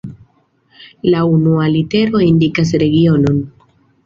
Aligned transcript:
La 1.13 1.19
unua 1.33 1.67
litero 1.75 2.23
indikas 2.29 2.73
regionon. 2.87 3.39